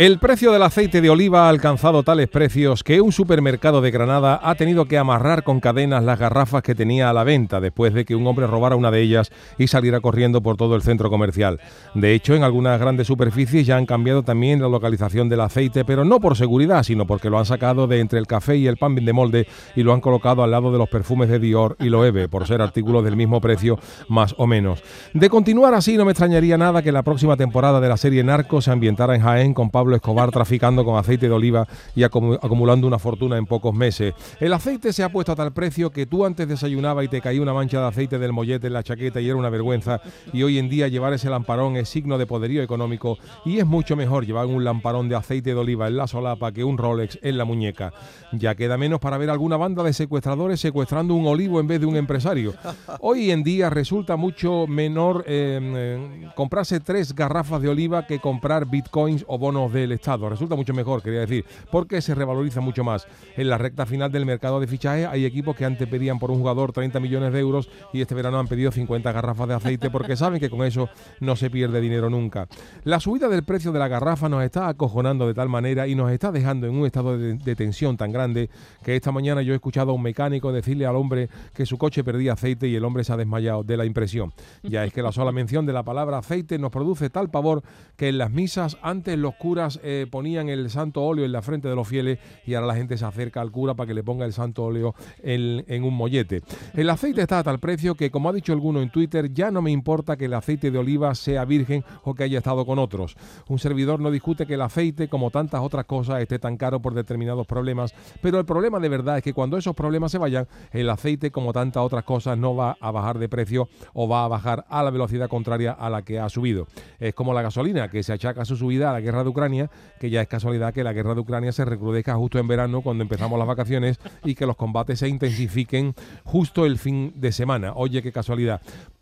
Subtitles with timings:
[0.00, 4.40] El precio del aceite de oliva ha alcanzado tales precios que un supermercado de Granada
[4.42, 8.06] ha tenido que amarrar con cadenas las garrafas que tenía a la venta después de
[8.06, 11.60] que un hombre robara una de ellas y saliera corriendo por todo el centro comercial.
[11.94, 16.02] De hecho, en algunas grandes superficies ya han cambiado también la localización del aceite, pero
[16.06, 18.94] no por seguridad, sino porque lo han sacado de entre el café y el pan
[18.94, 22.26] de molde y lo han colocado al lado de los perfumes de Dior y Loewe,
[22.30, 24.82] por ser artículos del mismo precio más o menos.
[25.12, 28.62] De continuar así, no me extrañaría nada que la próxima temporada de la serie Narco
[28.62, 32.98] se ambientara en Jaén con Pablo Escobar traficando con aceite de oliva y acumulando una
[32.98, 34.14] fortuna en pocos meses.
[34.38, 37.42] El aceite se ha puesto a tal precio que tú antes desayunaba y te caía
[37.42, 40.00] una mancha de aceite del mollete en la chaqueta y era una vergüenza.
[40.32, 43.96] Y hoy en día llevar ese lamparón es signo de poderío económico y es mucho
[43.96, 47.38] mejor llevar un lamparón de aceite de oliva en la solapa que un Rolex en
[47.38, 47.92] la muñeca.
[48.32, 51.86] Ya queda menos para ver alguna banda de secuestradores secuestrando un olivo en vez de
[51.86, 52.54] un empresario.
[53.00, 59.24] Hoy en día resulta mucho menor eh, comprarse tres garrafas de oliva que comprar bitcoins
[59.28, 60.28] o bonos del Estado.
[60.28, 63.06] Resulta mucho mejor, quería decir, porque se revaloriza mucho más.
[63.36, 66.38] En la recta final del mercado de fichaje hay equipos que antes pedían por un
[66.38, 70.16] jugador 30 millones de euros y este verano han pedido 50 garrafas de aceite porque
[70.16, 70.88] saben que con eso
[71.20, 72.48] no se pierde dinero nunca.
[72.84, 76.10] La subida del precio de la garrafa nos está acojonando de tal manera y nos
[76.10, 78.50] está dejando en un estado de, de tensión tan grande
[78.84, 82.04] que esta mañana yo he escuchado a un mecánico decirle al hombre que su coche
[82.04, 84.32] perdía aceite y el hombre se ha desmayado de la impresión.
[84.62, 87.62] Ya es que la sola mención de la palabra aceite nos produce tal pavor
[87.96, 91.68] que en las misas antes los curas eh, ponían el santo óleo en la frente
[91.68, 94.24] de los fieles y ahora la gente se acerca al cura para que le ponga
[94.24, 96.42] el santo óleo en, en un mollete.
[96.74, 99.62] El aceite está a tal precio que, como ha dicho alguno en Twitter, ya no
[99.62, 103.16] me importa que el aceite de oliva sea virgen o que haya estado con otros.
[103.48, 106.94] Un servidor no discute que el aceite, como tantas otras cosas, esté tan caro por
[106.94, 110.88] determinados problemas, pero el problema de verdad es que cuando esos problemas se vayan, el
[110.90, 114.64] aceite, como tantas otras cosas, no va a bajar de precio o va a bajar
[114.68, 116.66] a la velocidad contraria a la que ha subido.
[116.98, 119.49] Es como la gasolina, que se achaca su subida a la guerra de Ucrania,
[119.98, 123.02] que ya es casualidad que la guerra de Ucrania se recrudezca justo en verano, cuando
[123.02, 125.94] empezamos las vacaciones, y que los combates se intensifiquen
[126.24, 127.72] justo el fin de semana.
[127.74, 128.60] Oye, qué casualidad.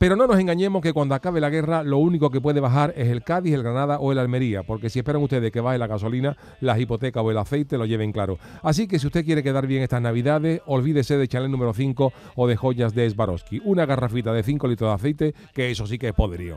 [0.00, 3.08] Pero no nos engañemos que cuando acabe la guerra lo único que puede bajar es
[3.08, 6.38] el Cádiz, el Granada o el Almería, porque si esperan ustedes que baje la gasolina,
[6.60, 8.38] las hipotecas o el aceite lo lleven claro.
[8.62, 12.46] Así que si usted quiere quedar bien estas navidades, olvídese de Chanel número 5 o
[12.46, 13.60] de joyas de Swarovski.
[13.62, 16.56] Una garrafita de 5 litros de aceite, que eso sí que es poderío.